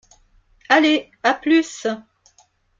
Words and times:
Allez, 0.67 1.11
à 1.21 1.35
plus! 1.35 1.85